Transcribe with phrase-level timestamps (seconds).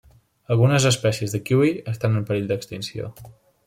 [0.55, 3.17] Algunes espècies de kiwi estan en perill d'extinció.